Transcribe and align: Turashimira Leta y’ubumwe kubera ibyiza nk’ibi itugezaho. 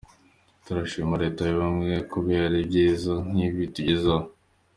Turashimira 0.65 1.21
Leta 1.23 1.41
y’ubumwe 1.45 1.93
kubera 2.11 2.53
ibyiza 2.63 3.13
nk’ibi 3.29 3.61
itugezaho. 3.67 4.27